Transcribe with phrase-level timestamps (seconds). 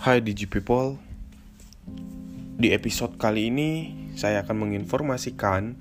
[0.00, 0.96] Hai Digi People
[2.56, 5.76] Di episode kali ini saya akan menginformasikan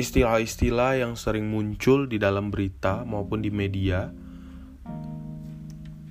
[0.00, 4.08] istilah-istilah yang sering muncul di dalam berita maupun di media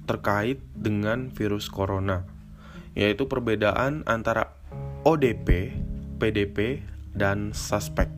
[0.05, 2.21] terkait dengan virus corona
[2.93, 4.53] yaitu perbedaan antara
[5.01, 5.73] ODP,
[6.21, 6.85] PDP,
[7.17, 8.13] dan suspek.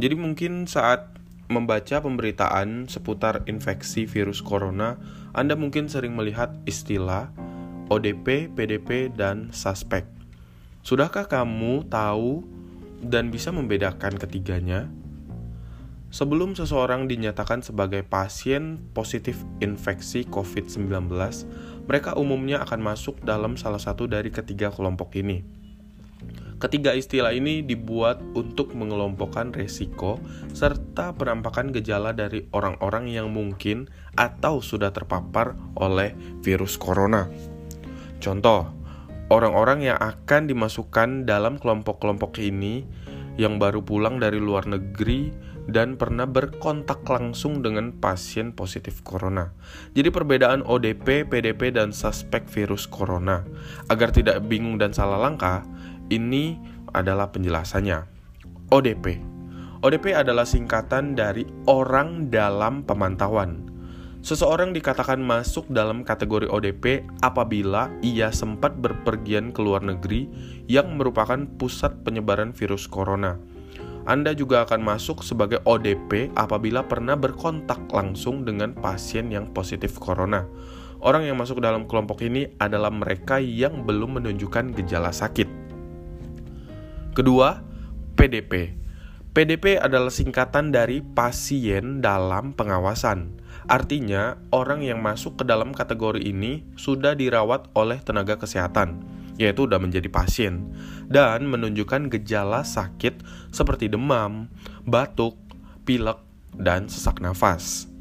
[0.00, 1.12] Jadi mungkin saat
[1.52, 4.96] membaca pemberitaan seputar infeksi virus corona,
[5.36, 7.28] Anda mungkin sering melihat istilah
[7.86, 10.06] ODP, PDP, dan suspek.
[10.82, 12.42] Sudahkah kamu tahu
[13.02, 14.90] dan bisa membedakan ketiganya?
[16.10, 21.10] Sebelum seseorang dinyatakan sebagai pasien positif infeksi COVID-19,
[21.84, 25.42] mereka umumnya akan masuk dalam salah satu dari ketiga kelompok ini.
[26.56, 30.16] Ketiga istilah ini dibuat untuk mengelompokkan resiko
[30.56, 37.28] serta penampakan gejala dari orang-orang yang mungkin atau sudah terpapar oleh virus corona.
[38.18, 38.72] Contoh,
[39.28, 42.86] orang-orang yang akan dimasukkan dalam kelompok-kelompok ini
[43.36, 45.28] yang baru pulang dari luar negeri
[45.66, 49.50] dan pernah berkontak langsung dengan pasien positif corona.
[49.92, 53.42] Jadi perbedaan ODP, PDP, dan suspek virus corona.
[53.90, 55.66] Agar tidak bingung dan salah langkah,
[56.08, 56.56] ini
[56.94, 58.06] adalah penjelasannya.
[58.70, 59.20] ODP.
[59.84, 63.75] ODP adalah singkatan dari orang dalam pemantauan.
[64.26, 70.26] Seseorang dikatakan masuk dalam kategori ODP apabila ia sempat berpergian ke luar negeri
[70.66, 73.38] yang merupakan pusat penyebaran virus corona.
[74.02, 80.42] Anda juga akan masuk sebagai ODP apabila pernah berkontak langsung dengan pasien yang positif corona.
[80.98, 85.46] Orang yang masuk dalam kelompok ini adalah mereka yang belum menunjukkan gejala sakit.
[87.14, 87.62] Kedua,
[88.18, 88.74] PDP.
[89.36, 93.36] PDP adalah singkatan dari pasien dalam pengawasan.
[93.68, 99.04] Artinya, orang yang masuk ke dalam kategori ini sudah dirawat oleh tenaga kesehatan,
[99.36, 100.72] yaitu sudah menjadi pasien,
[101.12, 103.20] dan menunjukkan gejala sakit
[103.52, 104.48] seperti demam,
[104.88, 105.36] batuk,
[105.84, 106.16] pilek,
[106.56, 107.92] dan sesak nafas.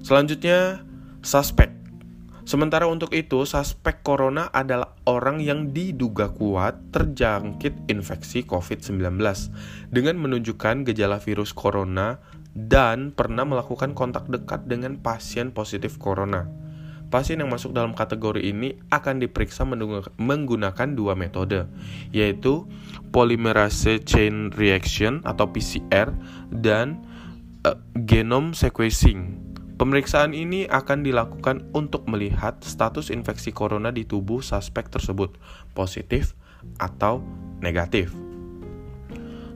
[0.00, 0.80] Selanjutnya,
[1.20, 1.81] suspek.
[2.52, 9.16] Sementara untuk itu, suspek corona adalah orang yang diduga kuat terjangkit infeksi COVID-19
[9.88, 12.20] dengan menunjukkan gejala virus corona
[12.52, 16.44] dan pernah melakukan kontak dekat dengan pasien positif corona.
[17.08, 19.64] Pasien yang masuk dalam kategori ini akan diperiksa
[20.20, 21.64] menggunakan dua metode,
[22.12, 22.68] yaitu
[23.16, 26.12] polymerase chain reaction atau PCR
[26.52, 27.00] dan
[27.64, 29.51] uh, genome sequencing.
[29.82, 35.34] Pemeriksaan ini akan dilakukan untuk melihat status infeksi corona di tubuh suspek tersebut,
[35.74, 36.38] positif
[36.78, 37.18] atau
[37.58, 38.14] negatif.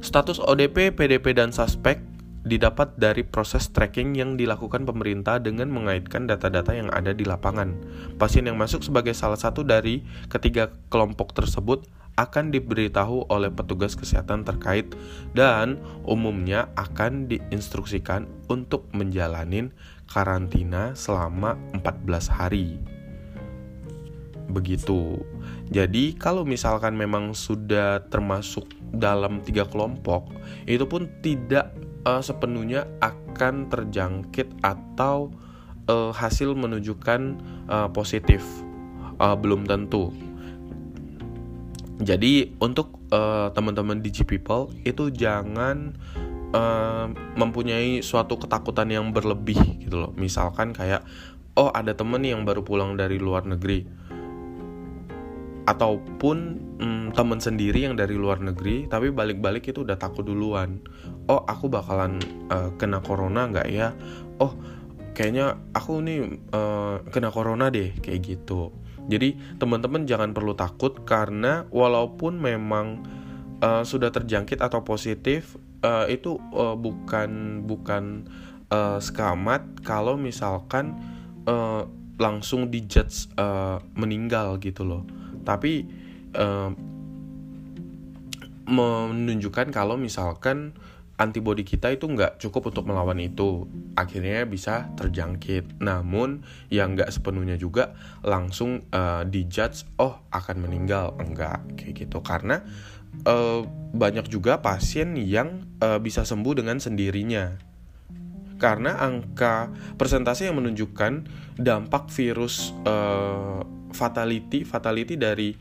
[0.02, 2.02] Status ODP, PDP, dan suspek
[2.42, 7.78] didapat dari proses tracking yang dilakukan pemerintah dengan mengaitkan data-data yang ada di lapangan.
[8.18, 14.42] Pasien yang masuk sebagai salah satu dari ketiga kelompok tersebut akan diberitahu oleh petugas kesehatan
[14.42, 14.88] terkait
[15.36, 15.76] dan
[16.08, 19.68] umumnya akan diinstruksikan untuk menjalani
[20.08, 22.78] karantina selama 14 hari.
[24.46, 25.20] Begitu.
[25.68, 30.30] Jadi kalau misalkan memang sudah termasuk dalam tiga kelompok,
[30.64, 31.74] itu pun tidak
[32.06, 35.34] uh, sepenuhnya akan terjangkit atau
[35.90, 37.20] uh, hasil menunjukkan
[37.66, 38.42] uh, positif
[39.18, 40.14] uh, belum tentu
[41.96, 45.96] jadi untuk uh, teman-teman digi people itu jangan
[47.36, 50.12] mempunyai suatu ketakutan yang berlebih gitu loh.
[50.16, 51.04] Misalkan kayak
[51.56, 53.84] oh ada temen yang baru pulang dari luar negeri.
[55.66, 56.36] Ataupun
[56.78, 60.78] hmm, temen sendiri yang dari luar negeri tapi balik-balik itu udah takut duluan.
[61.26, 63.92] Oh aku bakalan uh, kena corona nggak ya?
[64.38, 64.54] Oh
[65.16, 68.70] kayaknya aku nih uh, kena corona deh kayak gitu.
[69.06, 73.06] Jadi teman-teman jangan perlu takut karena walaupun memang
[73.62, 78.28] uh, sudah terjangkit atau positif uh, itu uh, bukan bukan
[78.70, 80.96] uh, skamat kalau misalkan
[81.44, 81.84] uh,
[82.16, 85.04] langsung dijudge uh, meninggal gitu loh.
[85.44, 85.84] Tapi
[86.36, 86.72] uh,
[88.66, 90.74] menunjukkan kalau misalkan
[91.16, 93.64] antibodi kita itu nggak cukup untuk melawan itu.
[93.96, 95.80] Akhirnya bisa terjangkit.
[95.80, 101.16] Namun yang nggak sepenuhnya juga langsung uh, dijudge oh akan meninggal.
[101.16, 102.20] Enggak kayak gitu.
[102.20, 102.60] Karena
[103.24, 103.64] uh,
[103.96, 107.56] banyak juga pasien yang uh, bisa sembuh dengan sendirinya.
[108.56, 109.68] Karena angka
[110.00, 111.12] persentase yang menunjukkan
[111.60, 113.60] dampak virus uh,
[113.92, 115.52] fatality fatality dari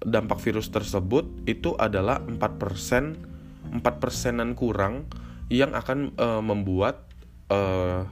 [0.00, 3.29] dampak virus tersebut itu adalah 4%
[3.70, 5.06] 4 persenan kurang
[5.50, 7.06] yang akan uh, membuat
[7.50, 8.06] uh,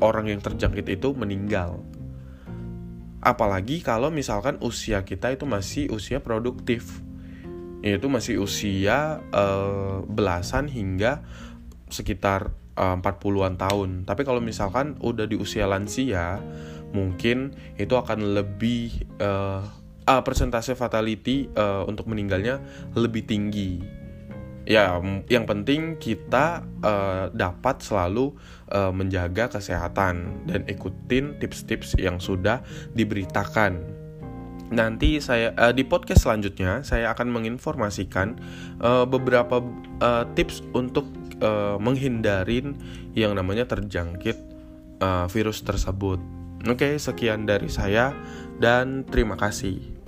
[0.00, 1.82] orang yang terjangkit itu meninggal.
[3.20, 7.04] apalagi kalau misalkan usia kita itu masih usia produktif
[7.84, 11.20] yaitu masih usia uh, belasan hingga
[11.88, 13.90] sekitar uh, 40-an tahun.
[14.04, 16.40] Tapi kalau misalkan udah di usia lansia,
[16.92, 19.64] mungkin itu akan lebih uh,
[20.04, 22.60] uh, persentase fatality uh, untuk meninggalnya
[22.92, 23.99] lebih tinggi.
[24.70, 28.38] Ya, yang penting kita uh, dapat selalu
[28.70, 32.62] uh, menjaga kesehatan dan ikutin tips-tips yang sudah
[32.94, 33.82] diberitakan.
[34.70, 38.38] Nanti saya uh, di podcast selanjutnya saya akan menginformasikan
[38.78, 39.58] uh, beberapa
[39.98, 41.10] uh, tips untuk
[41.42, 42.78] uh, menghindarin
[43.18, 44.38] yang namanya terjangkit
[45.02, 46.22] uh, virus tersebut.
[46.70, 48.14] Oke, sekian dari saya
[48.62, 49.99] dan terima kasih.